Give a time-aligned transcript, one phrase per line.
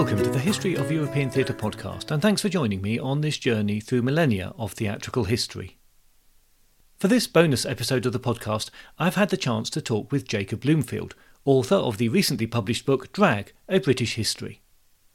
[0.00, 3.36] Welcome to the History of European Theatre podcast, and thanks for joining me on this
[3.36, 5.76] journey through millennia of theatrical history.
[6.96, 10.62] For this bonus episode of the podcast, I've had the chance to talk with Jacob
[10.62, 14.62] Bloomfield, author of the recently published book Drag, A British History.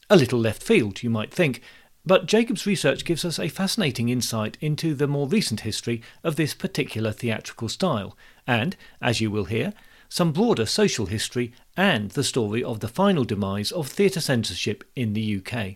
[0.07, 1.64] A little left field, you might think,
[2.06, 6.54] but Jacob's research gives us a fascinating insight into the more recent history of this
[6.54, 8.15] particular theatrical style,
[8.46, 9.74] and, as you will hear,
[10.15, 15.11] some broader social history, and the story of the final demise of theatre censorship in
[15.11, 15.75] the UK.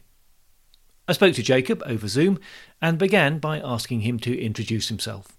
[1.10, 2.40] I spoke to Jacob over Zoom
[2.82, 5.36] and began by asking him to introduce himself.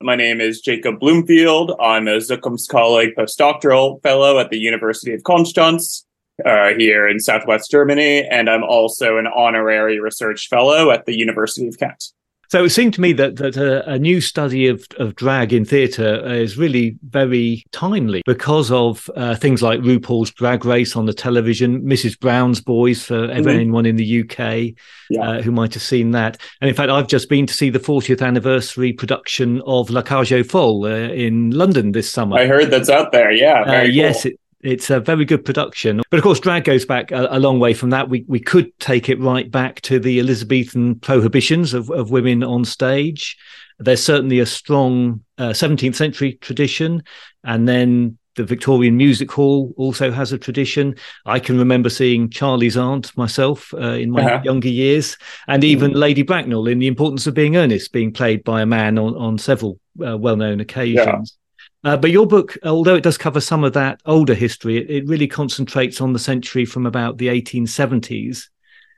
[0.00, 1.72] My name is Jacob Bloomfield.
[1.78, 6.06] I'm a Zukunftskolleg postdoctoral fellow at the University of Konstanz
[6.46, 11.68] uh, here in southwest Germany, and I'm also an honorary research fellow at the University
[11.68, 12.04] of Kent.
[12.50, 15.64] So it seemed to me that that a, a new study of, of drag in
[15.64, 21.14] theatre is really very timely because of uh, things like RuPaul's Drag Race on the
[21.14, 22.18] television, Mrs.
[22.18, 23.48] Brown's Boys for mm-hmm.
[23.48, 24.74] anyone in the UK
[25.10, 25.22] yeah.
[25.22, 26.38] uh, who might have seen that.
[26.60, 30.32] And in fact, I've just been to see the 40th anniversary production of La Cage
[30.32, 32.36] aux Folles uh, in London this summer.
[32.36, 33.30] I heard that's out there.
[33.30, 33.60] Yeah.
[33.60, 33.90] Uh, cool.
[33.90, 36.02] Yes, it, it's a very good production.
[36.10, 38.08] But of course, drag goes back a, a, long way from that.
[38.08, 42.64] We we could take it right back to the Elizabethan prohibitions of, of women on
[42.64, 43.36] stage.
[43.78, 47.02] There's certainly a strong uh, 17th century tradition.
[47.44, 50.94] And then the Victorian Music Hall also has a tradition.
[51.26, 54.42] I can remember seeing Charley's Aunt myself uh, in my uh-huh.
[54.44, 55.16] younger years,
[55.48, 55.96] and even mm.
[55.96, 59.38] Lady Bracknell in The Importance of Being Earnest, being played by a man on, on
[59.38, 61.36] several uh, well known occasions.
[61.82, 65.08] Uh, but your book, although it does cover some of that older history, it, it
[65.08, 68.48] really concentrates on the century from about the 1870s,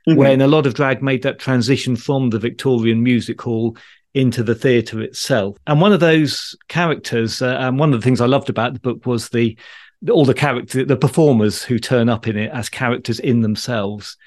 [0.07, 0.15] mm-hmm.
[0.15, 3.77] when a lot of drag made that transition from the Victorian music hall
[4.13, 5.57] into the theatre itself.
[5.65, 8.79] And one of those characters, uh, and one of the things I loved about the
[8.79, 9.57] book was the
[10.11, 14.17] all the character, the performers who turn up in it as characters in themselves.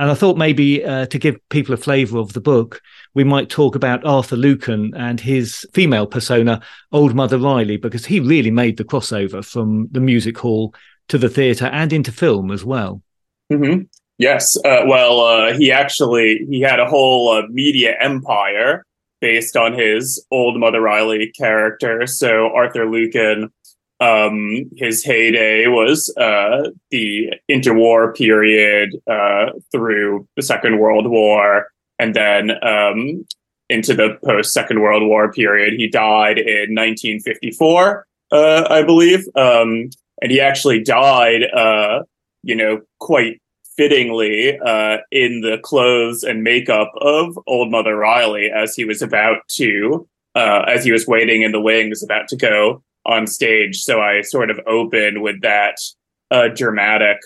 [0.00, 2.80] And I thought maybe uh, to give people a flavour of the book,
[3.12, 8.18] we might talk about Arthur Lucan and his female persona, Old Mother Riley, because he
[8.18, 10.74] really made the crossover from the music hall
[11.08, 13.02] to the theatre and into film as well.
[13.52, 13.82] Mm-hmm.
[14.16, 14.56] Yes.
[14.64, 18.86] Uh, well, uh, he actually he had a whole uh, media empire
[19.20, 22.06] based on his Old Mother Riley character.
[22.06, 23.50] So Arthur Lucan
[24.00, 31.68] um, his heyday was uh, the interwar period uh, through the Second World War,
[31.98, 33.26] and then um,
[33.68, 35.74] into the post Second World War period.
[35.74, 39.90] He died in 1954, uh, I believe, um,
[40.22, 42.02] and he actually died, uh,
[42.42, 43.40] you know, quite
[43.76, 49.46] fittingly uh, in the clothes and makeup of Old Mother Riley as he was about
[49.56, 53.78] to, uh, as he was waiting in the wings, about to go on stage.
[53.82, 55.76] So I sort of open with that
[56.30, 57.18] uh, dramatic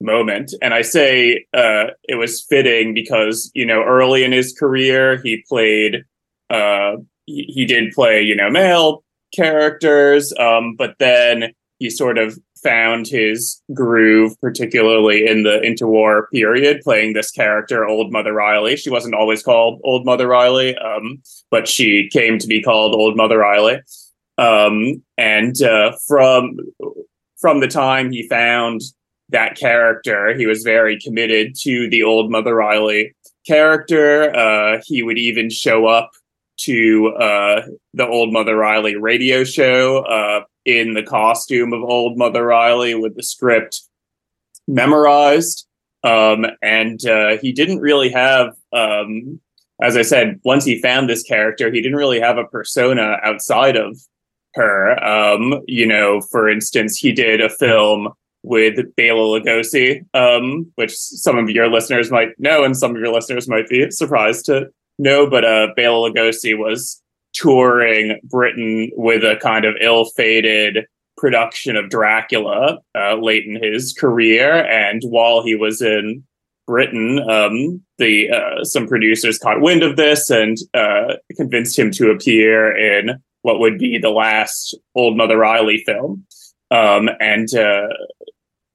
[0.00, 0.52] moment.
[0.62, 5.42] And I say uh, it was fitting because, you know, early in his career, he
[5.48, 6.04] played,
[6.50, 6.96] uh,
[7.26, 9.02] he, he did play, you know, male
[9.34, 16.80] characters, um, but then he sort of found his groove, particularly in the interwar period,
[16.82, 18.76] playing this character, Old Mother Riley.
[18.76, 23.16] She wasn't always called Old Mother Riley, um, but she came to be called Old
[23.16, 23.82] Mother Riley.
[24.38, 26.56] Um, and uh, from
[27.36, 28.80] from the time he found
[29.30, 33.14] that character, he was very committed to the old Mother Riley
[33.46, 34.34] character.
[34.34, 36.10] Uh, he would even show up
[36.56, 37.62] to uh,
[37.94, 43.16] the old Mother Riley radio show uh, in the costume of old Mother Riley with
[43.16, 43.82] the script
[44.66, 45.66] memorized.
[46.04, 49.40] Um, and uh, he didn't really have um,
[49.82, 53.76] as I said, once he found this character, he didn't really have a persona outside
[53.76, 53.98] of
[54.54, 55.02] her.
[55.04, 58.08] Um, you know, for instance, he did a film
[58.42, 63.12] with Bela Lugosi, um, which some of your listeners might know, and some of your
[63.12, 65.28] listeners might be surprised to know.
[65.28, 70.86] But uh, Bela Lugosi was touring Britain with a kind of ill-fated
[71.16, 76.22] production of Dracula uh, late in his career, and while he was in
[76.66, 82.10] Britain, um, the uh, some producers caught wind of this and uh, convinced him to
[82.10, 86.24] appear in what would be the last Old Mother Riley film.
[86.70, 87.88] Um, and uh,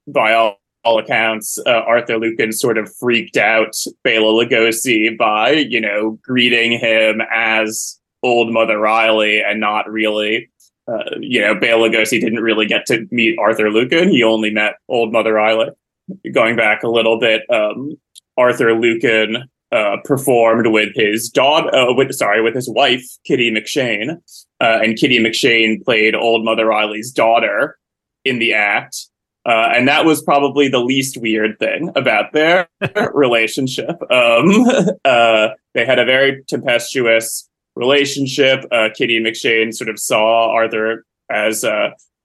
[0.05, 3.73] by all, all accounts, uh, Arthur Lucan sort of freaked out
[4.03, 10.51] Bela Lugosi by, you know, greeting him as Old Mother Riley and not really,
[10.87, 14.09] uh, you know, Bela Lugosi didn't really get to meet Arthur Lucan.
[14.09, 15.69] He only met Old Mother Riley.
[16.31, 17.97] Going back a little bit, um,
[18.37, 24.17] Arthur Lucan uh, performed with his daughter, uh, with sorry, with his wife Kitty McShane,
[24.59, 27.77] uh, and Kitty McShane played Old Mother Riley's daughter
[28.25, 29.07] in the act.
[29.45, 32.67] Uh, and that was probably the least weird thing about their
[33.13, 33.95] relationship.
[34.11, 34.67] Um,
[35.05, 38.65] uh, they had a very tempestuous relationship.
[38.95, 41.63] Kitty McShane sort of saw Arthur as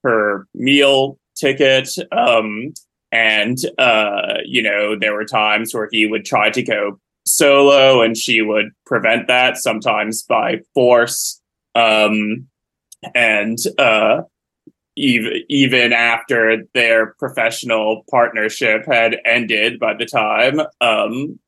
[0.02, 1.88] her meal ticket.
[2.11, 2.73] Um,
[3.12, 3.58] and,
[4.44, 8.71] you know, there were times where he would try to go solo and she would
[8.87, 11.41] prevent that sometimes by force.
[11.75, 12.47] Um,
[13.15, 14.23] and, uh,
[14.97, 21.38] even even after their professional partnership had ended by the time um,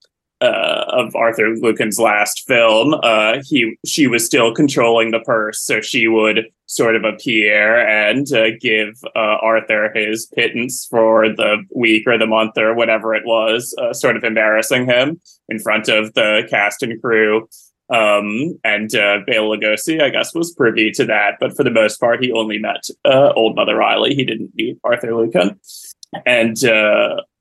[0.41, 5.81] uh, of Arthur Lucan's last film, uh, he she was still controlling the purse, so
[5.81, 12.05] she would sort of appear and uh, give uh, Arthur his pittance for the week
[12.07, 16.13] or the month or whatever it was, uh, sort of embarrassing him in front of
[16.15, 17.49] the cast and crew.
[17.89, 21.99] Um, and uh, Bela Lugosi, I guess, was privy to that, but for the most
[21.99, 24.15] part, he only met Old Mother Riley.
[24.15, 25.61] He didn't meet Arthur Lucan,
[26.27, 26.57] and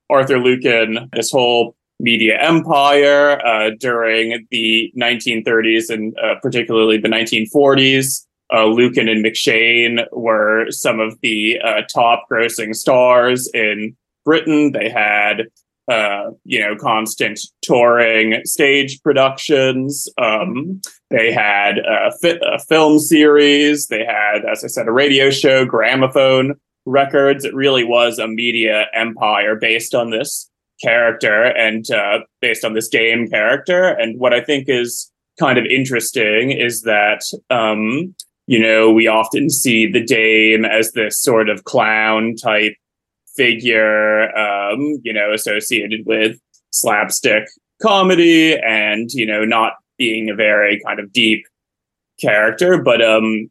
[0.07, 8.25] Arthur Lucan, this whole media empire uh, during the 1930s and uh, particularly the 1940s.
[8.53, 14.71] Uh, Lucan and McShane were some of the uh, top grossing stars in Britain.
[14.71, 15.47] They had,
[15.91, 20.07] uh, you know, constant touring stage productions.
[20.21, 23.87] Um, they had a, fi- a film series.
[23.87, 26.55] They had, as I said, a radio show, gramophone
[26.85, 27.45] records.
[27.45, 30.49] It really was a media empire based on this
[30.83, 33.85] character and uh, based on this game character.
[33.85, 38.15] And what I think is kind of interesting is that, um,
[38.47, 42.75] you know, we often see the Dame as this sort of clown type
[43.35, 46.39] figure, um, you know, associated with
[46.71, 47.47] slapstick
[47.81, 51.45] comedy and, you know, not being a very kind of deep
[52.21, 52.81] character.
[52.81, 53.49] But um,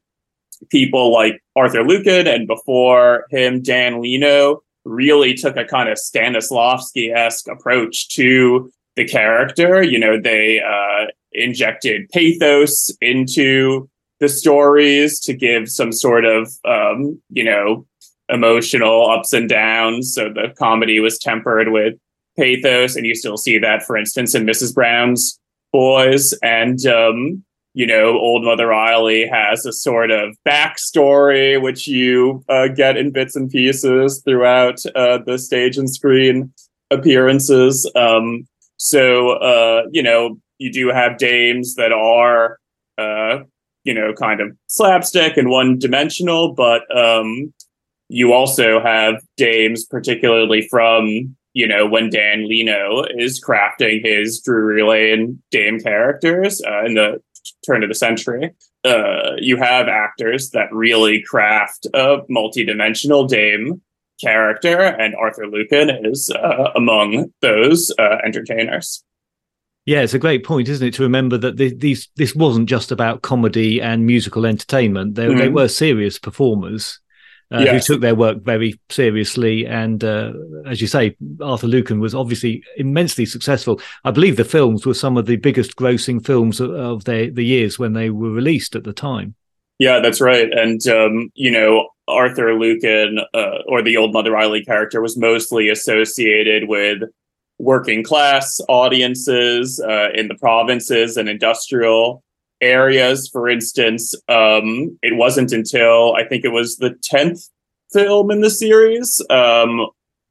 [0.71, 7.15] people like Arthur Lucan and before him, Dan Leno, really took a kind of Stanislavski
[7.15, 9.83] esque approach to the character.
[9.83, 13.89] You know, they uh, injected pathos into
[14.21, 17.87] the stories to give some sort of, um, you know,
[18.29, 20.15] emotional ups and downs.
[20.15, 21.95] So the comedy was tempered with
[22.39, 24.75] pathos, and you still see that, for instance, in Mrs.
[24.75, 25.39] Brown's
[25.73, 26.33] Boys.
[26.43, 27.45] And um,
[27.75, 33.11] you know, old Mother Riley has a sort of backstory, which you uh, get in
[33.11, 36.53] bits and pieces throughout uh, the stage and screen
[36.93, 37.91] appearances.
[37.97, 38.47] Um,
[38.77, 42.59] so, uh, you know, you do have dames that are,
[42.97, 43.41] uh,
[43.85, 47.53] you know, kind of slapstick and one dimensional, but um,
[48.09, 54.83] you also have dames, particularly from you know, when Dan Leno is crafting his Drury
[54.83, 57.23] Lane Dame characters uh, in the
[57.65, 58.51] turn of the century.
[58.85, 63.81] Uh, you have actors that really craft a multi-dimensional Dame
[64.21, 69.03] character, and Arthur Lucan is uh, among those uh, entertainers.
[69.87, 72.91] Yeah, it's a great point, isn't it, to remember that the, these this wasn't just
[72.91, 75.15] about comedy and musical entertainment.
[75.15, 75.39] They, mm-hmm.
[75.39, 77.01] they were serious performers
[77.53, 77.87] uh, yes.
[77.87, 79.67] who took their work very seriously.
[79.67, 80.33] And uh,
[80.67, 83.79] as you say, Arthur Lucan was obviously immensely successful.
[84.05, 87.45] I believe the films were some of the biggest grossing films of, of their, the
[87.45, 89.35] years when they were released at the time.
[89.79, 90.51] Yeah, that's right.
[90.51, 95.69] And, um, you know, Arthur Lucan, uh, or the old Mother Riley character, was mostly
[95.69, 97.03] associated with
[97.59, 102.23] working class audiences uh, in the provinces and industrial
[102.61, 103.29] areas.
[103.33, 107.49] For instance, um, it wasn't until I think it was the 10th
[107.93, 109.21] film in the series.
[109.31, 109.87] Um,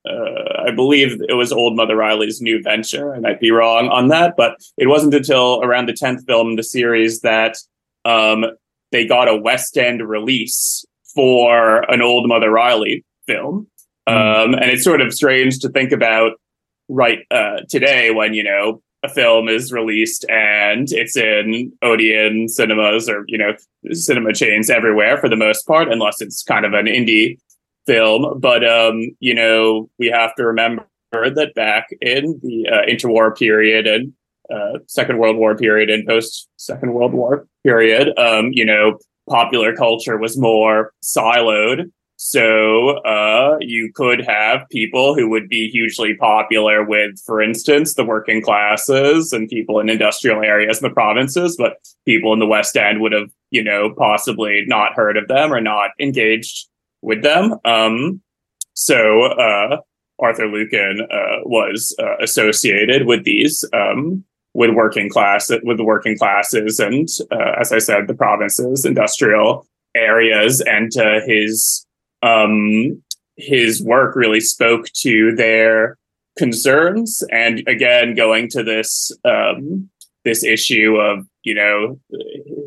[0.06, 3.15] uh, I believe it was Old Mother Riley's new venture.
[3.15, 6.56] I might be wrong on that, but it wasn't until around the 10th film in
[6.58, 7.56] the series that
[8.03, 8.46] um,
[8.92, 13.68] they got a West End release for an Old Mother Riley film.
[14.10, 14.62] Mm.
[14.62, 16.34] and it's sort of strange to think about
[16.94, 23.10] right uh, today when, you know, a film is released and it's in Odeon cinemas
[23.10, 23.54] or you know
[23.92, 27.38] cinema chains everywhere for the most part, unless it's kind of an indie
[27.86, 28.40] film.
[28.40, 33.88] But um, you know, we have to remember that back in the uh, interwar period
[33.88, 34.14] and
[34.50, 38.98] uh, Second World War period and post Second World War period, um, you know,
[39.30, 46.15] popular culture was more siloed so uh, you could have people who would be hugely
[46.15, 51.58] popular with, for instance, the working classes and people in industrial areas in the provinces,
[51.58, 55.51] but people in the West End would have, you know, possibly not heard of them
[55.51, 56.67] or not engaged
[57.01, 57.55] with them.
[57.65, 58.22] Um,
[58.74, 59.77] so uh,
[60.20, 63.65] Arthur Lucan uh, was uh, associated with these.
[63.74, 64.24] Um,
[64.55, 69.65] with working class, with the working classes, and uh, as I said, the provinces, industrial
[69.96, 71.88] areas, and uh, his
[72.24, 73.03] um,
[73.36, 75.98] his work really spoke to their
[76.38, 77.24] concerns.
[77.32, 79.89] And again, going to this um,
[80.24, 82.00] this issue of you know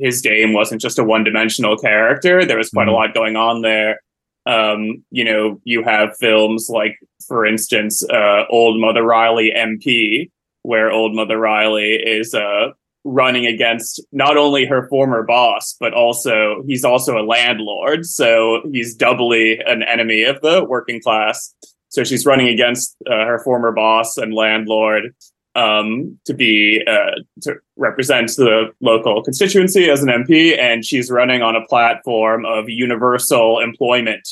[0.00, 2.44] his Dame wasn't just a one dimensional character.
[2.44, 2.90] There was quite mm-hmm.
[2.90, 4.00] a lot going on there.
[4.44, 6.96] Um, you know, you have films like,
[7.26, 10.30] for instance, uh, Old Mother Riley MP,
[10.62, 12.68] where Old Mother Riley is uh,
[13.06, 18.04] running against not only her former boss, but also he's also a landlord.
[18.04, 21.54] So he's doubly an enemy of the working class.
[21.88, 25.14] So she's running against uh, her former boss and landlord
[25.54, 31.42] um, to be uh, to represent the local constituency as an MP, and she's running
[31.42, 34.28] on a platform of universal employment,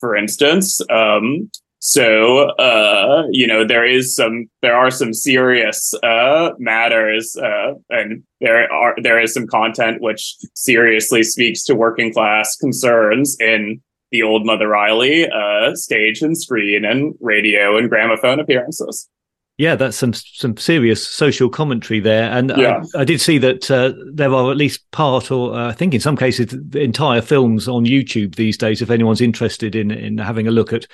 [0.00, 0.80] for instance.
[0.90, 1.50] Um,
[1.82, 8.22] so, uh, you know, there is some, there are some serious uh, matters, uh, and
[8.42, 14.22] there are there is some content which seriously speaks to working class concerns in the
[14.22, 19.08] old Mother Riley uh, stage and screen and radio and gramophone appearances.
[19.56, 22.82] Yeah, that's some some serious social commentary there, and yeah.
[22.94, 25.94] I, I, did see that uh, there are at least part, or uh, I think
[25.94, 28.82] in some cases, entire films on YouTube these days.
[28.82, 30.86] If anyone's interested in in having a look at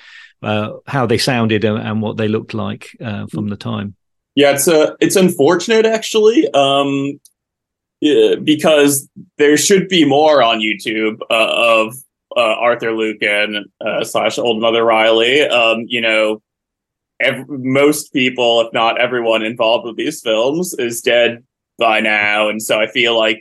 [0.43, 3.95] uh, how they sounded and, and, what they looked like uh, from the time.
[4.35, 7.19] Yeah, it's uh, it's unfortunate actually, um,
[8.45, 11.95] because there should be more on YouTube uh, of
[12.37, 15.43] uh, Arthur Lucan uh, slash Old Mother Riley.
[15.43, 16.43] Um, you know,
[17.49, 21.43] most people, if not everyone involved with these films, is dead
[21.79, 23.41] by now, and so I feel like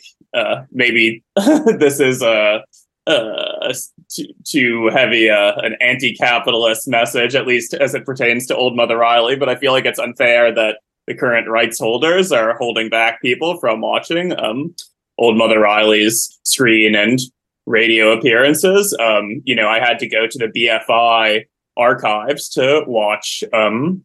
[0.71, 1.23] maybe
[1.77, 2.63] this is a
[3.07, 3.73] uh,
[4.09, 8.97] too, too heavy uh, an anti-capitalist message, at least as it pertains to Old Mother
[8.97, 9.35] Riley.
[9.35, 13.59] But I feel like it's unfair that the current rights holders are holding back people
[13.59, 14.75] from watching um,
[15.17, 17.19] Old Mother Riley's screen and
[17.65, 18.95] radio appearances.
[18.99, 21.45] Um, you know, I had to go to the BFI
[21.77, 24.03] archives to watch um,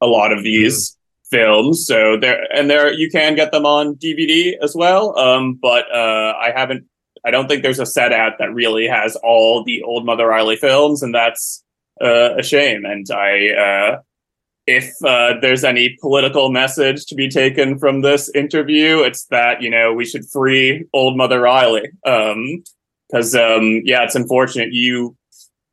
[0.00, 0.90] a lot of these.
[0.90, 0.96] Mm.
[1.30, 5.18] Films, so there and there you can get them on DVD as well.
[5.18, 6.84] Um, but uh, I haven't
[7.24, 10.56] I don't think there's a set out that really has all the old Mother Riley
[10.56, 11.64] films, and that's
[12.02, 12.84] uh, a shame.
[12.84, 14.00] And I, uh,
[14.66, 19.70] if uh, there's any political message to be taken from this interview, it's that you
[19.70, 21.90] know we should free old Mother Riley.
[22.02, 25.16] Because um, um, yeah, it's unfortunate you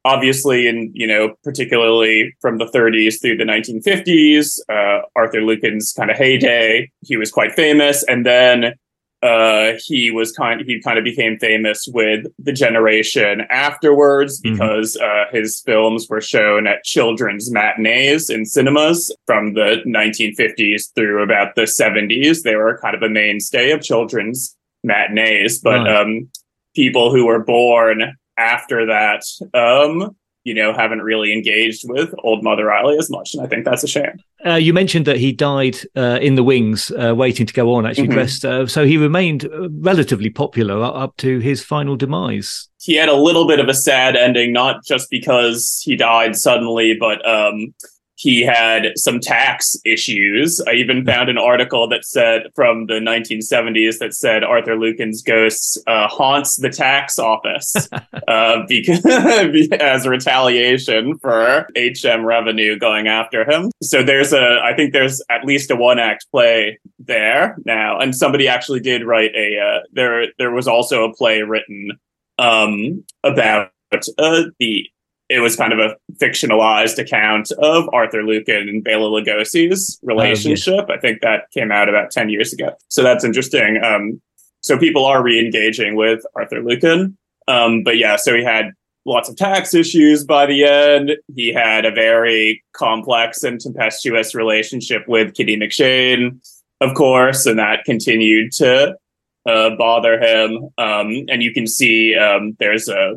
[0.04, 6.10] obviously and you know particularly from the 30s through the 1950s uh, arthur lucan's kind
[6.10, 8.74] of heyday he was quite famous and then
[9.22, 14.56] uh, he was kind he kind of became famous with the generation afterwards mm-hmm.
[14.56, 15.06] because mm-hmm.
[15.06, 21.56] uh, his films were shown at children's matinees in cinemas from the 1950s through about
[21.56, 22.42] the 70s.
[22.42, 26.30] They were kind of a mainstay of children's matinees, but um,
[26.76, 29.24] people who were born after that
[29.54, 33.34] um, you know, haven't really engaged with old Mother Riley as much.
[33.34, 34.20] And I think that's a shame.
[34.46, 37.86] Uh, you mentioned that he died uh, in the wings, uh, waiting to go on,
[37.86, 38.14] actually mm-hmm.
[38.14, 38.46] dressed.
[38.46, 42.68] Uh, so he remained uh, relatively popular up to his final demise.
[42.82, 46.96] He had a little bit of a sad ending, not just because he died suddenly,
[47.00, 47.74] but um,
[48.22, 50.62] he had some tax issues.
[50.68, 55.80] I even found an article that said from the 1970s that said Arthur Lucan's ghost
[55.88, 57.90] uh, haunts the tax office
[58.28, 59.04] uh, because
[59.80, 63.72] as retaliation for HM revenue going after him.
[63.82, 68.16] So there's a, I think there's at least a one act play there now, and
[68.16, 69.58] somebody actually did write a.
[69.58, 71.94] Uh, there there was also a play written
[72.38, 73.72] um, about
[74.20, 74.88] uh, the
[75.32, 80.88] it was kind of a fictionalized account of Arthur Lucan and Bela Lugosi's relationship.
[80.90, 82.72] Oh, I think that came out about 10 years ago.
[82.90, 83.82] So that's interesting.
[83.82, 84.22] Um,
[84.60, 87.18] so people are re-engaging with Arthur Lucan.
[87.48, 88.74] Um, but yeah, so he had
[89.06, 91.12] lots of tax issues by the end.
[91.34, 96.46] He had a very complex and tempestuous relationship with Kitty McShane,
[96.82, 98.98] of course, and that continued to
[99.46, 100.70] uh, bother him.
[100.78, 103.16] Um, and you can see um, there's a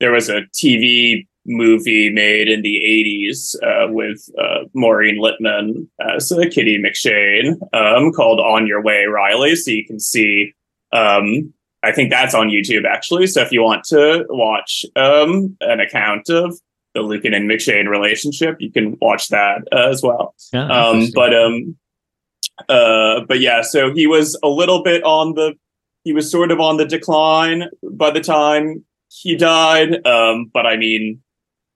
[0.00, 6.30] there was a TV movie made in the 80s uh, with uh, Maureen Lipman as
[6.32, 9.56] uh, Kitty McShane um, called On Your Way, Riley.
[9.56, 10.52] So you can see,
[10.92, 13.26] um, I think that's on YouTube actually.
[13.26, 16.58] So if you want to watch um, an account of
[16.94, 20.34] the Lucan and McShane relationship, you can watch that uh, as well.
[20.52, 21.76] Yeah, um, but um,
[22.68, 25.54] uh, but yeah, so he was a little bit on the,
[26.04, 30.06] he was sort of on the decline by the time he died.
[30.06, 31.22] Um, but I mean,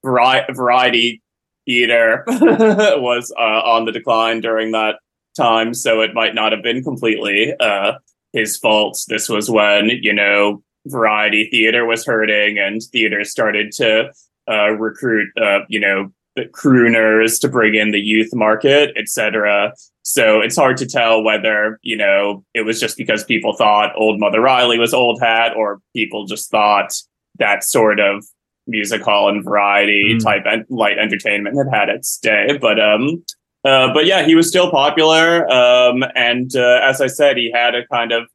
[0.03, 1.23] variety,
[1.67, 4.97] theater was uh, on the decline during that
[5.37, 7.93] time, so it might not have been completely uh,
[8.33, 8.99] his fault.
[9.09, 14.11] This was when you know variety theater was hurting, and theaters started to
[14.49, 19.73] uh, recruit, uh, you know, the crooners to bring in the youth market, etc.
[20.03, 24.19] So it's hard to tell whether, you know, it was just because people thought old
[24.19, 26.93] Mother Riley was old hat or people just thought
[27.39, 28.25] that sort of
[28.71, 30.23] music hall and variety mm.
[30.23, 32.59] type en- light entertainment had had its day.
[32.61, 33.23] But um
[33.65, 35.47] uh, but yeah, he was still popular.
[35.51, 38.27] Um, and uh, as I said, he had a kind of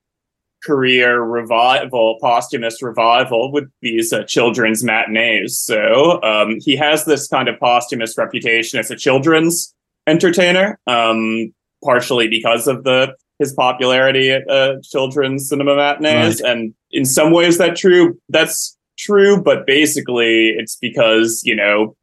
[0.63, 5.59] career revival, posthumous revival with these uh, children's matinees.
[5.59, 9.73] So um, he has this kind of posthumous reputation as a children's
[10.07, 16.51] entertainer, um, partially because of the his popularity at uh, children's cinema matinees, right.
[16.51, 18.17] and in some ways that true.
[18.29, 21.95] That's true, but basically it's because you know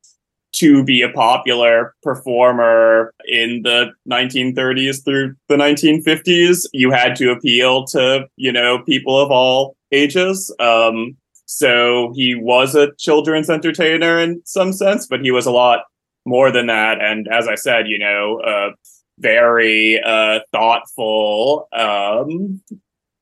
[0.53, 7.87] to be a popular performer in the 1930s through the 1950s, you had to appeal
[7.87, 10.55] to, you know, people of all ages.
[10.61, 15.81] Um, so he was a children's entertainer in some sense, but he was a lot
[16.27, 17.01] more than that.
[17.01, 18.71] And as I said, you know, uh,
[19.19, 22.61] very uh, thoughtful um,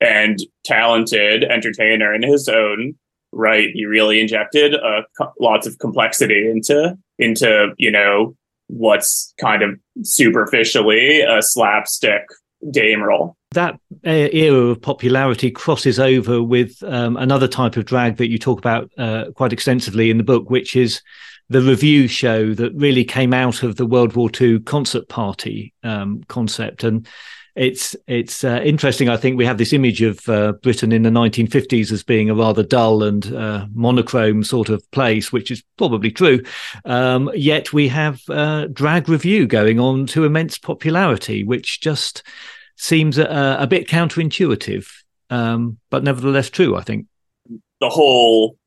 [0.01, 2.95] and talented entertainer in his own
[3.31, 3.69] right.
[3.73, 8.35] He really injected uh, co- lots of complexity into into you know
[8.67, 12.23] what's kind of superficially a slapstick
[12.69, 13.35] dame role.
[13.51, 18.59] That era of popularity crosses over with um, another type of drag that you talk
[18.59, 21.01] about uh, quite extensively in the book, which is
[21.49, 26.23] the review show that really came out of the World War II concert party um,
[26.29, 26.85] concept.
[26.85, 27.05] And
[27.55, 29.09] it's it's uh, interesting.
[29.09, 32.35] I think we have this image of uh, Britain in the 1950s as being a
[32.35, 36.41] rather dull and uh, monochrome sort of place, which is probably true.
[36.85, 42.23] Um, yet we have uh, drag review going on to immense popularity, which just
[42.77, 44.87] seems a, a bit counterintuitive,
[45.29, 46.77] um, but nevertheless true.
[46.77, 47.07] I think
[47.81, 48.57] the whole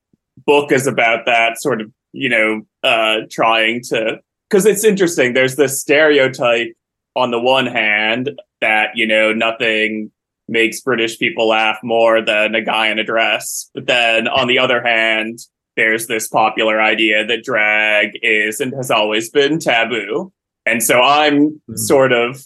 [0.46, 4.18] book is about that sort of you know uh, trying to
[4.50, 5.32] because it's interesting.
[5.32, 6.76] There's this stereotype
[7.14, 10.10] on the one hand that you know nothing
[10.48, 13.70] makes British people laugh more than a guy in a dress.
[13.74, 15.38] But then on the other hand,
[15.76, 20.32] there's this popular idea that drag is and has always been taboo.
[20.66, 21.76] And so I'm mm-hmm.
[21.76, 22.44] sort of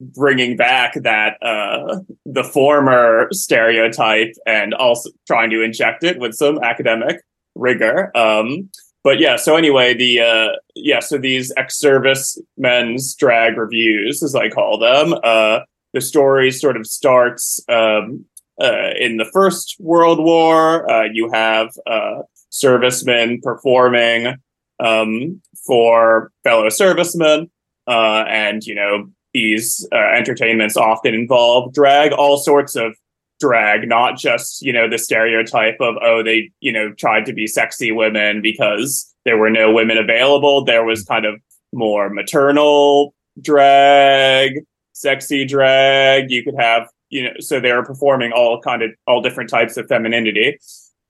[0.00, 6.58] bringing back that uh, the former stereotype and also trying to inject it with some
[6.62, 7.20] academic
[7.54, 8.16] rigor.
[8.16, 8.70] Um,
[9.04, 14.48] but yeah, so anyway, the uh, yeah, so these ex-service men's drag reviews, as I
[14.48, 15.60] call them, uh,
[15.92, 18.24] the story sort of starts um,
[18.60, 20.90] uh, in the First World War.
[20.90, 24.36] Uh, you have uh, servicemen performing
[24.80, 27.50] um, for fellow servicemen,
[27.86, 32.96] uh, and you know these uh, entertainments often involve drag, all sorts of
[33.40, 37.46] drag, not just, you know, the stereotype of, oh, they, you know, tried to be
[37.46, 40.64] sexy women because there were no women available.
[40.64, 41.40] There was kind of
[41.72, 44.60] more maternal drag,
[44.92, 46.30] sexy drag.
[46.30, 49.76] You could have, you know, so they were performing all kind of all different types
[49.76, 50.58] of femininity.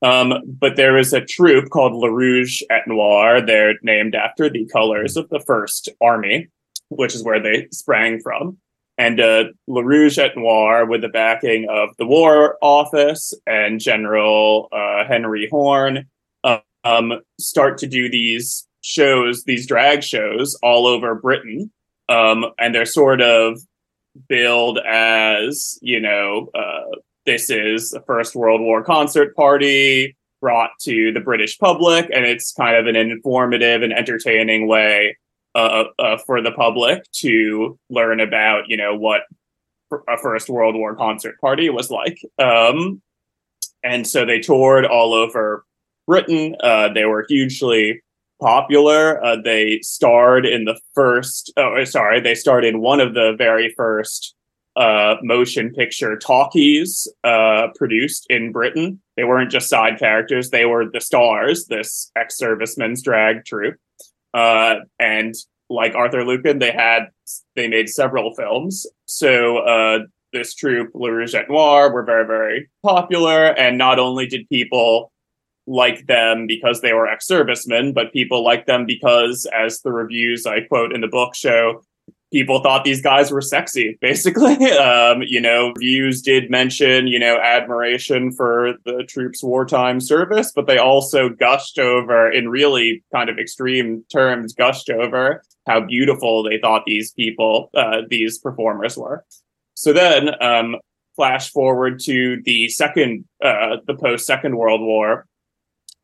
[0.01, 3.41] Um, but there is a troupe called Le Rouge et Noir.
[3.45, 6.49] They're named after the colors of the First Army,
[6.89, 8.59] which is where they sprang from
[8.99, 14.69] and uh, Le Rouge et Noir, with the backing of the War Office and General
[14.73, 16.07] uh, Henry Horne,
[16.43, 21.71] uh, um, start to do these shows, these drag shows, all over Britain,
[22.09, 23.61] um, and they're sort of
[24.29, 31.13] billed as, you know, uh, this is the First World War concert party brought to
[31.13, 35.17] the British public, and it's kind of an informative and entertaining way
[35.59, 39.23] uh, uh, for the public to learn about, you know, what
[40.09, 42.19] a First World War concert party was like.
[42.39, 43.03] Um,
[43.83, 45.65] and so they toured all over
[46.07, 46.55] Britain.
[46.63, 48.01] Uh, they were hugely
[48.41, 49.23] popular.
[49.25, 53.75] Uh, they starred in the first, oh, sorry, they starred in one of the very
[53.77, 54.35] first
[54.77, 59.01] uh, motion picture talkies uh, produced in Britain.
[59.17, 63.77] They weren't just side characters, they were the stars, this ex servicemen's drag troupe.
[64.35, 65.35] Uh, and
[65.71, 67.09] like Arthur Lucan, they had
[67.57, 68.87] they made several films.
[69.07, 69.99] So uh,
[70.33, 75.13] this troupe, Le Rouge et Noir, were very very popular, and not only did people
[75.67, 80.63] like them because they were ex-servicemen, but people liked them because, as the reviews I
[80.63, 81.83] quote in the book show,
[82.33, 84.57] people thought these guys were sexy, basically.
[84.73, 90.67] Um, you know, views did mention, you know, admiration for the troops' wartime service, but
[90.67, 96.59] they also gushed over, in really kind of extreme terms, gushed over how beautiful they
[96.59, 99.25] thought these people, uh, these performers were.
[99.75, 100.77] So then, um,
[101.17, 105.27] flash forward to the second, uh, the post Second World War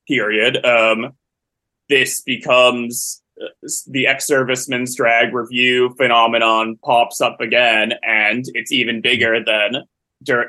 [0.08, 0.64] period.
[0.64, 1.12] Um,
[1.88, 3.22] this becomes
[3.86, 9.84] the ex-serviceman's drag review phenomenon pops up again, and it's even bigger than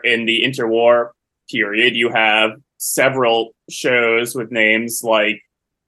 [0.03, 1.09] in the interwar
[1.49, 1.95] period.
[1.95, 5.41] You have several shows with names like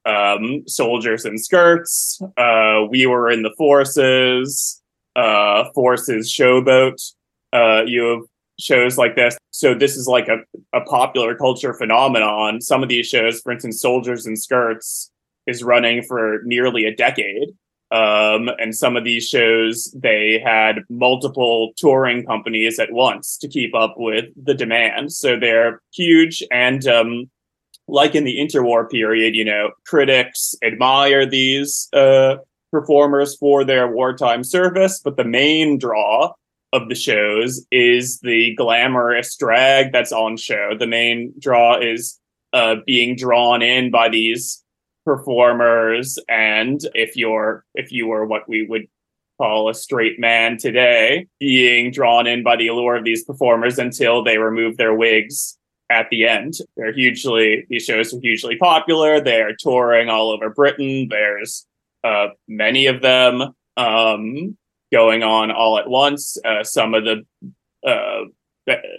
[0.06, 4.82] um, Soldiers in Skirts, uh, We Were in the Forces,
[5.16, 7.14] uh, Forces Showboat.
[7.54, 8.22] Uh, you have
[8.60, 9.38] shows like this.
[9.52, 10.38] So this is like a,
[10.74, 12.62] a popular culture phenomenon.
[12.62, 15.12] Some of these shows, for instance, Soldiers in Skirts,
[15.48, 17.50] is running for nearly a decade.
[17.90, 23.74] Um, and some of these shows, they had multiple touring companies at once to keep
[23.74, 25.14] up with the demand.
[25.14, 26.44] So they're huge.
[26.52, 27.30] And um,
[27.88, 32.38] like in the interwar period, you know, critics admire these uh,
[32.72, 36.34] performers for their wartime service, but the main draw
[36.74, 40.72] of the shows is the glamorous drag that's on show.
[40.78, 42.20] The main draw is
[42.52, 44.62] uh, being drawn in by these
[45.08, 48.86] performers and if you're if you were what we would
[49.38, 54.22] call a straight man today being drawn in by the allure of these performers until
[54.22, 55.58] they remove their wigs
[55.90, 56.56] at the end.
[56.76, 59.22] They're hugely these shows are hugely popular.
[59.22, 61.08] They're touring all over britain.
[61.10, 61.66] There's
[62.04, 64.58] uh, many of them um,
[64.92, 66.38] going on all at once.
[66.44, 67.26] Uh, some of the
[67.88, 68.26] uh,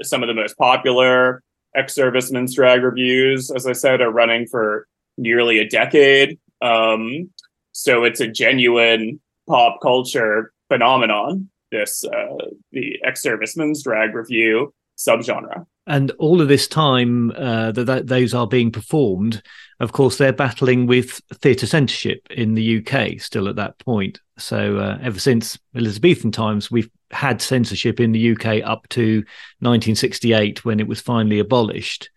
[0.01, 1.43] some of the most popular
[1.77, 6.39] ex-servicemen's drag reviews as i said are running for nearly a decade.
[6.63, 7.31] Um,
[7.73, 11.51] so it's a genuine pop culture phenomenon.
[11.71, 12.37] This uh,
[12.73, 15.67] the ex-servicemen's drag review subgenre.
[15.87, 19.43] And all of this time uh, that, that those are being performed,
[19.81, 24.21] of course, they're battling with theatre censorship in the UK still at that point.
[24.37, 29.19] So uh, ever since Elizabethan times, we've had censorship in the UK up to
[29.61, 32.11] 1968 when it was finally abolished.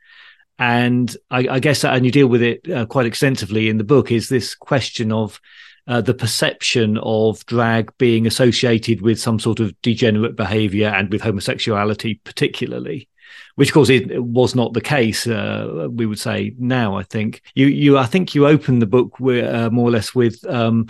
[0.62, 4.12] And I, I guess, and you deal with it uh, quite extensively in the book,
[4.12, 5.42] is this question of
[5.88, 11.24] uh, the perception of drag being associated with some sort of degenerate behavior and with
[11.24, 13.10] homosexuality, particularly.
[13.56, 15.26] Which, of course, it was not the case.
[15.26, 16.96] Uh, we would say now.
[16.96, 20.14] I think you, you, I think you open the book with, uh, more or less
[20.14, 20.90] with um,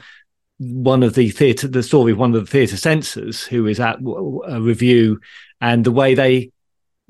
[0.58, 4.00] one of the theatre, the story of one of the theatre censors who is at
[4.02, 5.22] a review,
[5.62, 6.51] and the way they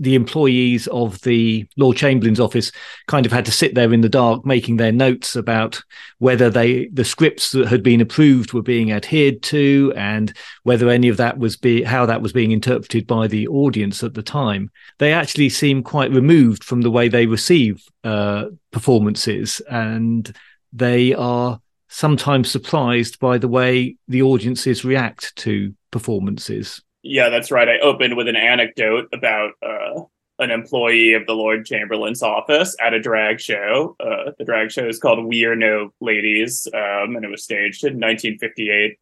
[0.01, 2.71] the employees of the Lord Chamberlain's office
[3.07, 5.81] kind of had to sit there in the dark making their notes about
[6.17, 10.33] whether they the scripts that had been approved were being adhered to and
[10.63, 14.15] whether any of that was be how that was being interpreted by the audience at
[14.15, 14.71] the time.
[14.97, 20.35] They actually seem quite removed from the way they receive uh, performances and
[20.73, 21.59] they are
[21.89, 26.81] sometimes surprised by the way the audiences react to performances.
[27.03, 27.67] Yeah, that's right.
[27.67, 30.03] I opened with an anecdote about uh,
[30.39, 33.95] an employee of the Lord Chamberlain's office at a drag show.
[33.99, 37.83] Uh, the drag show is called We Are No Ladies, um, and it was staged
[37.83, 38.97] in 1958.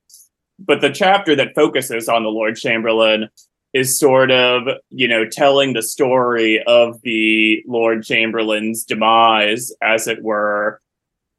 [0.59, 3.29] But the chapter that focuses on the Lord Chamberlain
[3.73, 10.23] is sort of, you know, telling the story of the Lord Chamberlain's demise, as it
[10.23, 10.81] were,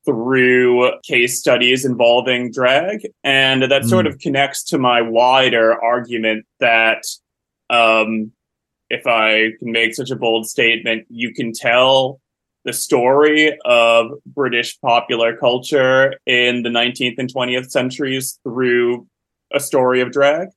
[0.04, 3.06] through case studies involving drag.
[3.22, 3.88] And that mm.
[3.88, 4.12] sort hmm.
[4.12, 7.04] of connects to my wider argument that
[7.68, 8.32] um,
[8.88, 12.20] if I can make such a bold statement, you can tell
[12.64, 19.06] the story of British popular culture in the 19th and 20th centuries through
[19.52, 20.48] a story of drag.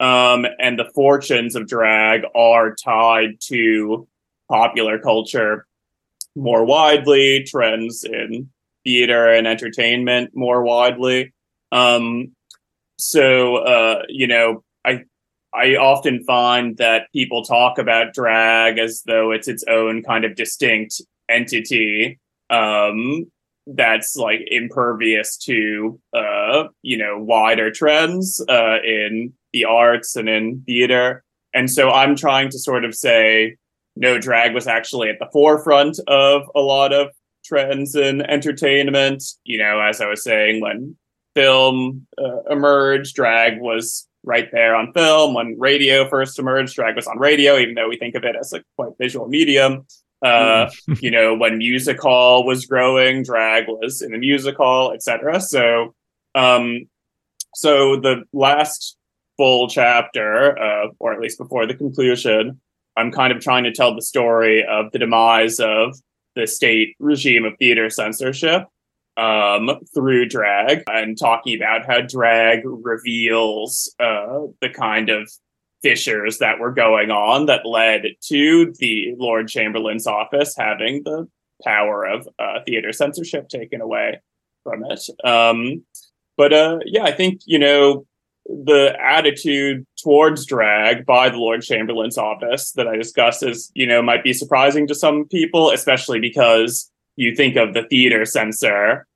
[0.00, 4.08] Um, and the fortunes of drag are tied to
[4.48, 5.66] popular culture
[6.34, 8.50] more widely, trends in
[8.84, 11.32] theater and entertainment more widely.
[11.70, 12.32] Um,
[12.98, 15.04] so, uh, you know, I
[15.54, 20.34] I often find that people talk about drag as though it's its own kind of
[20.34, 22.18] distinct entity
[22.50, 23.26] um,
[23.66, 30.62] that's like impervious to uh, you know wider trends uh, in the arts and in
[30.66, 31.22] theater.
[31.54, 33.56] And so I'm trying to sort of say,
[33.94, 37.08] no, drag was actually at the forefront of a lot of
[37.44, 39.24] trends in entertainment.
[39.44, 40.96] You know, as I was saying, when
[41.34, 45.34] film uh, emerged, drag was right there on film.
[45.34, 48.52] When radio first emerged, drag was on radio, even though we think of it as
[48.52, 49.86] a quite visual medium.
[50.22, 55.40] Uh, you know, when music hall was growing, drag was in the music hall, etc.
[55.40, 55.94] So,
[56.34, 56.86] um,
[57.54, 58.96] so the last
[59.36, 62.60] full chapter, uh, or at least before the conclusion,
[62.96, 65.96] I'm kind of trying to tell the story of the demise of
[66.34, 68.64] the state regime of theater censorship
[69.16, 75.30] um, through drag and talking about how drag reveals uh, the kind of
[75.82, 81.28] fissures that were going on that led to the Lord Chamberlain's office having the
[81.64, 84.20] power of uh, theater censorship taken away.
[84.62, 85.00] from it.
[85.24, 85.84] Um,
[86.36, 88.06] but uh, yeah, I think you know
[88.46, 94.02] the attitude towards drag by the Lord Chamberlain's office that I discussed is, you know,
[94.02, 99.06] might be surprising to some people, especially because you think of the theater censor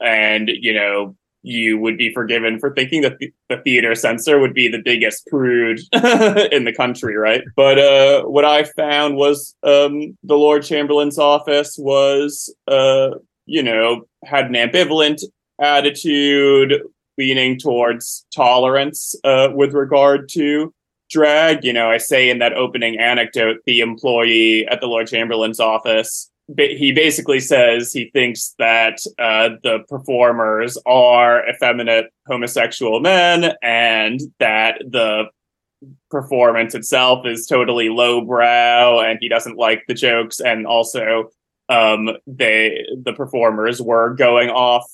[0.00, 4.68] and, you know, you would be forgiven for thinking that the theater censor would be
[4.68, 7.44] the biggest prude in the country, right?
[7.54, 13.10] But uh, what I found was um, the Lord Chamberlain's office was, uh,
[13.46, 15.22] you know, had an ambivalent
[15.60, 16.82] attitude,
[17.18, 20.72] leaning towards tolerance uh, with regard to
[21.10, 21.64] drag.
[21.64, 26.30] You know, I say in that opening anecdote, the employee at the Lord Chamberlain's office,
[26.56, 34.78] he basically says he thinks that uh, the performers are effeminate homosexual men and that
[34.88, 35.24] the
[36.10, 41.30] performance itself is totally lowbrow and he doesn't like the jokes and also
[41.68, 44.84] um, they the performers were going off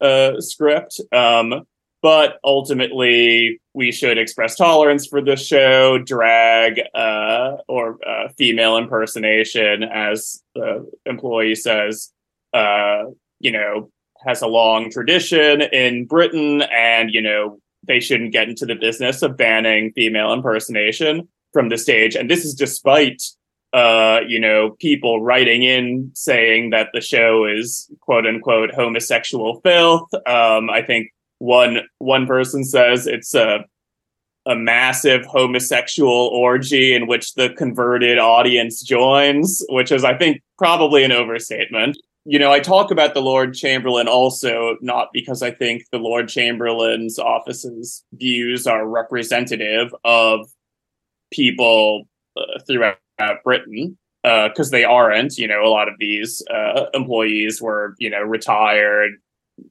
[0.00, 1.00] uh, script.
[1.12, 1.66] Um,
[2.02, 9.82] but ultimately, we should express tolerance for this show, drag uh, or uh, female impersonation,
[9.82, 12.10] as the employee says,
[12.54, 13.04] uh,
[13.38, 13.90] you know,
[14.24, 19.22] has a long tradition in Britain, and you know they shouldn't get into the business
[19.22, 22.14] of banning female impersonation from the stage.
[22.14, 23.22] And this is despite
[23.72, 30.12] uh, you know, people writing in saying that the show is quote unquote homosexual filth.
[30.26, 33.64] Um, I think one one person says it's a
[34.46, 41.04] a massive homosexual orgy in which the converted audience joins, which is, I think, probably
[41.04, 41.98] an overstatement.
[42.24, 46.28] You know, I talk about the Lord Chamberlain also not because I think the Lord
[46.28, 50.48] Chamberlain's office's views are representative of
[51.30, 52.04] people
[52.36, 55.38] uh, throughout uh, Britain because uh, they aren't.
[55.38, 59.12] You know, a lot of these uh, employees were you know retired,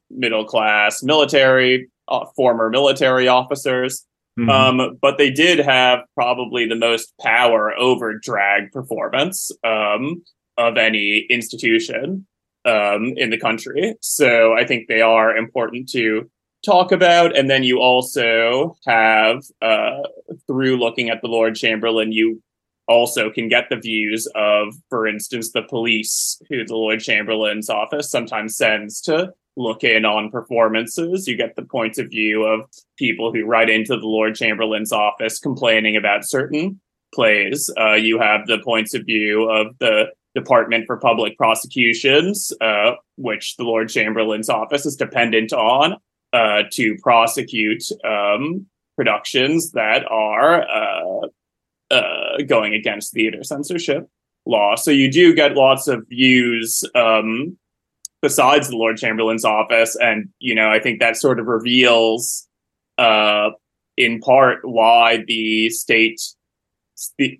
[0.10, 4.06] middle class, military, uh, former military officers.
[4.40, 4.50] Mm-hmm.
[4.50, 10.24] Um, but they did have probably the most power over drag performance um,
[10.58, 12.26] of any institution
[12.66, 13.96] um, in the country.
[14.02, 16.30] So I think they are important to
[16.66, 17.38] talk about.
[17.38, 20.02] And then you also have, uh,
[20.48, 22.42] through looking at the Lord Chamberlain, you
[22.90, 28.10] also can get the views of, for instance, the police, who the Lord Chamberlain's office
[28.10, 31.28] sometimes sends to look in on performances.
[31.28, 32.62] You get the points of view of
[32.98, 36.82] people who write into the Lord Chamberlain's office complaining about certain
[37.14, 37.70] plays.
[37.80, 43.56] Uh, you have the points of view of the Department for Public Prosecutions, uh, which
[43.58, 45.98] the Lord Chamberlain's office is dependent on
[46.34, 50.64] uh, to prosecute um, productions that are
[51.92, 54.10] uh, going against theater censorship
[54.46, 54.76] law.
[54.76, 57.58] So you do get lots of views um,
[58.22, 62.48] besides the Lord Chamberlain's office, and you know I think that sort of reveals,
[62.98, 63.52] uh,
[63.98, 66.22] in part, why the state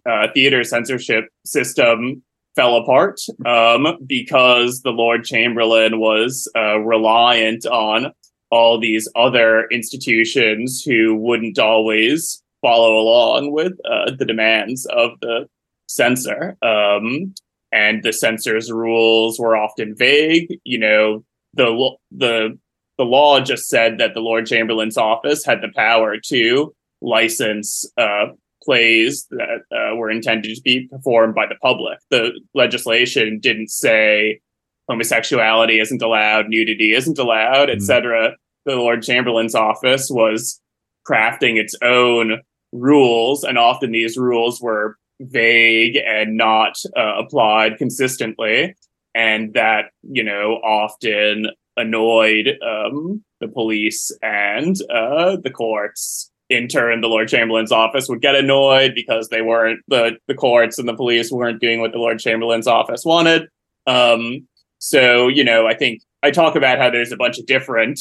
[0.06, 2.24] uh, theater censorship system
[2.56, 8.12] fell apart um, because the Lord Chamberlain was uh, reliant on
[8.52, 15.48] all these other institutions who wouldn't always follow along with uh, the demands of the
[15.88, 16.58] censor.
[16.62, 17.34] Um,
[17.72, 20.60] and the censor's rules were often vague.
[20.64, 22.58] You know, the the
[22.98, 28.28] the law just said that the Lord Chamberlain's office had the power to license uh,
[28.64, 31.98] plays that uh, were intended to be performed by the public.
[32.10, 34.42] The legislation didn't say
[34.90, 38.32] homosexuality isn't allowed, nudity isn't allowed, etc.
[38.32, 38.34] Mm.
[38.66, 40.60] The Lord Chamberlain's office was
[41.08, 42.42] crafting its own
[42.72, 48.76] rules, and often these rules were vague and not uh, applied consistently,
[49.16, 56.32] and that you know often annoyed um, the police and uh, the courts.
[56.50, 60.80] In turn, the Lord Chamberlain's office would get annoyed because they weren't the the courts
[60.80, 63.48] and the police weren't doing what the Lord Chamberlain's office wanted.
[63.86, 64.48] Um,
[64.80, 68.00] so you know, I think I talk about how there's a bunch of different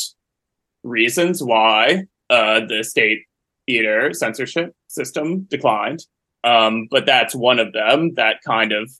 [0.82, 3.20] reasons why uh, the state
[3.68, 6.00] theater censorship system declined.
[6.42, 8.90] Um, but that's one of them that kind of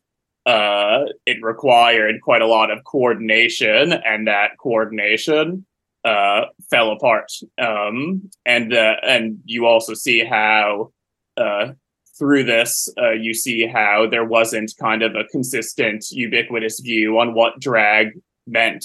[0.45, 5.67] uh, it required quite a lot of coordination, and that coordination
[6.05, 7.31] uh, fell apart.
[7.59, 10.93] Um, and uh, and you also see how
[11.37, 11.73] uh,
[12.19, 17.35] through this uh, you see how there wasn't kind of a consistent, ubiquitous view on
[17.35, 18.09] what drag
[18.47, 18.85] meant.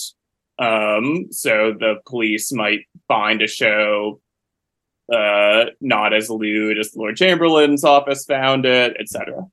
[0.60, 4.22] Um, so the police might find a show
[5.12, 9.46] uh, not as lewd as Lord Chamberlain's office found it, etc.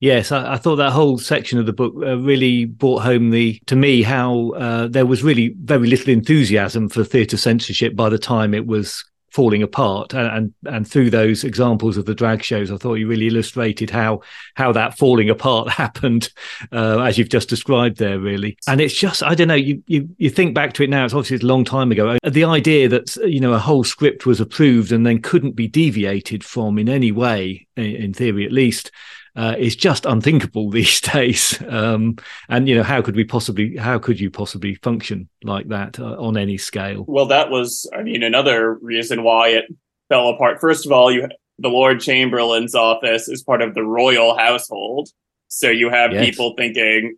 [0.00, 3.58] Yes, I, I, thought that whole section of the book uh, really brought home the
[3.66, 8.18] to me how uh, there was really very little enthusiasm for theatre censorship by the
[8.18, 12.70] time it was falling apart, and, and, and through those examples of the drag shows,
[12.70, 14.20] I thought you really illustrated how
[14.54, 16.30] how that falling apart happened,
[16.70, 18.56] uh, as you've just described there, really.
[18.68, 19.54] And it's just I don't know.
[19.54, 22.16] You you you think back to it now; it's obviously a long time ago.
[22.22, 26.44] The idea that you know a whole script was approved and then couldn't be deviated
[26.44, 28.92] from in any way, in theory at least
[29.36, 31.62] uh, is just unthinkable these days.
[31.68, 32.16] Um,
[32.48, 36.16] and you know, how could we possibly, how could you possibly function like that uh,
[36.18, 37.04] on any scale?
[37.08, 39.64] Well, that was, I mean, another reason why it
[40.08, 40.60] fell apart.
[40.60, 45.08] First of all, you the Lord Chamberlain's office is part of the royal household,
[45.48, 46.24] so you have yes.
[46.24, 47.16] people thinking,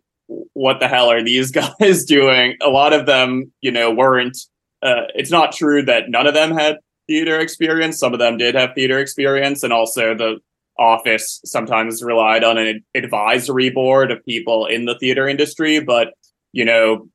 [0.53, 4.37] "What the hell are these guys doing?" A lot of them, you know, weren't.
[4.81, 6.77] Uh, it's not true that none of them had
[7.07, 7.97] theater experience.
[7.97, 10.37] Some of them did have theater experience, and also the
[10.79, 15.79] office sometimes relied on an advisory board of people in the theater industry.
[15.79, 16.13] But,
[16.51, 17.09] you know,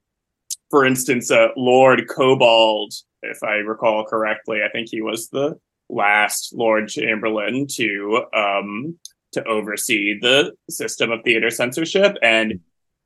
[0.70, 6.54] for instance, uh, Lord Cobbold, if I recall correctly, I think he was the last
[6.54, 8.98] Lord Chamberlain to um,
[9.32, 12.60] to oversee the system of theater censorship, and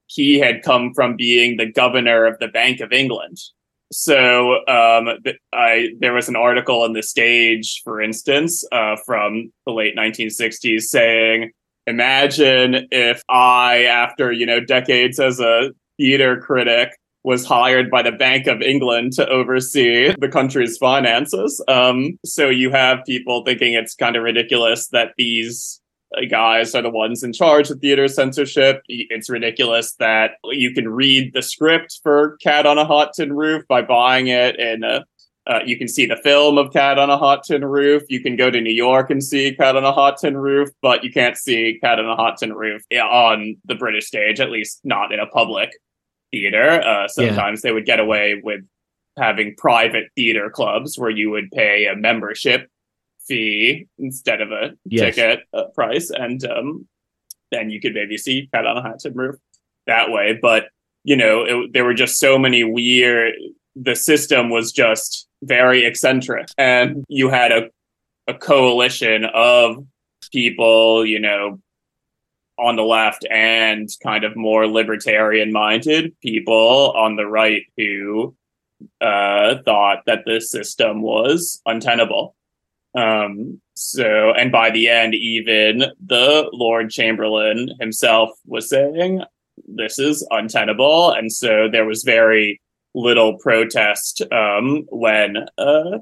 [0.07, 3.39] he had come from being the governor of the Bank of England,
[3.93, 5.09] so um,
[5.53, 10.83] I there was an article in the Stage, for instance, uh, from the late 1960s,
[10.83, 11.53] saying,
[11.87, 16.91] "Imagine if I, after you know decades as a theater critic,
[17.23, 22.71] was hired by the Bank of England to oversee the country's finances." Um, so you
[22.73, 25.81] have people thinking it's kind of ridiculous that these
[26.31, 28.83] guys are the ones in charge of theater censorship.
[28.89, 33.65] It's ridiculous that you can read the script for Cat on a Hot Tin Roof
[33.69, 35.03] by buying it, and uh,
[35.47, 38.03] uh, you can see the film of Cat on a Hot Tin Roof.
[38.09, 41.05] You can go to New York and see Cat on a Hot Tin Roof, but
[41.05, 44.81] you can't see Cat on a Hot Tin Roof on the British stage, at least
[44.85, 45.71] not in a public
[46.33, 46.83] theater.
[46.83, 47.69] Uh, sometimes yeah.
[47.69, 48.61] they would get away with
[49.17, 52.69] having private theater clubs where you would pay a membership
[53.27, 55.15] fee instead of a yes.
[55.15, 56.87] ticket uh, price, and um,
[57.51, 59.37] then you could maybe see Cat on a Hot Tin Roof
[59.87, 60.39] that way.
[60.41, 60.67] But
[61.05, 63.35] you know, it, there were just so many weird.
[63.77, 67.71] The system was just very eccentric, and you had a
[68.29, 69.85] a coalition of
[70.33, 71.61] people, you know,
[72.59, 78.35] on the left and kind of more libertarian minded people on the right who
[79.01, 82.35] uh, thought that this system was untenable.
[82.97, 89.23] Um, so, and by the end, even the Lord Chamberlain himself was saying
[89.67, 91.13] this is untenable.
[91.13, 92.61] And so there was very
[92.95, 95.99] little protest um, when uh,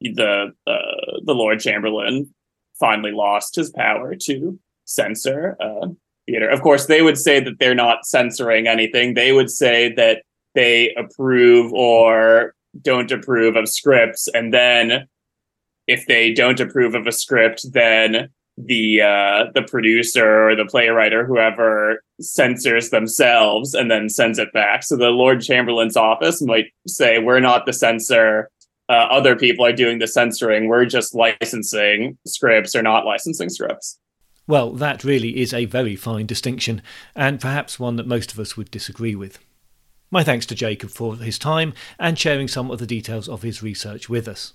[0.00, 2.34] the uh, the Lord Chamberlain
[2.78, 5.88] finally lost his power to censor uh,
[6.26, 6.48] theater.
[6.48, 9.14] Of course, they would say that they're not censoring anything.
[9.14, 10.22] They would say that
[10.54, 15.06] they approve or don't approve of scripts, and then
[15.90, 21.12] if they don't approve of a script, then the uh, the producer or the playwright
[21.12, 24.84] or whoever censors themselves and then sends it back.
[24.84, 28.50] So the Lord Chamberlain's office might say, "We're not the censor.
[28.88, 30.68] Uh, other people are doing the censoring.
[30.68, 33.98] We're just licensing scripts or not licensing scripts."
[34.46, 36.82] Well, that really is a very fine distinction,
[37.14, 39.38] and perhaps one that most of us would disagree with.
[40.10, 43.62] My thanks to Jacob for his time and sharing some of the details of his
[43.62, 44.54] research with us.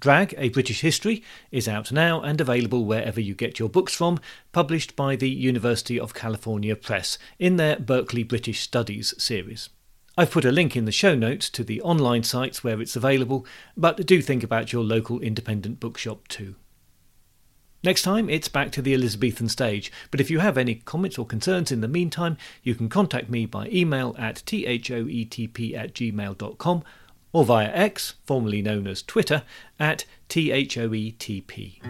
[0.00, 4.18] Drag, A British History, is out now and available wherever you get your books from,
[4.50, 9.68] published by the University of California Press in their Berkeley British Studies series.
[10.16, 13.46] I've put a link in the show notes to the online sites where it's available,
[13.76, 16.56] but do think about your local independent bookshop too.
[17.82, 21.26] Next time, it's back to the Elizabethan stage, but if you have any comments or
[21.26, 26.84] concerns in the meantime, you can contact me by email at thoetp at gmail.com
[27.32, 29.42] or via X, formerly known as Twitter,
[29.78, 31.80] at THOETP.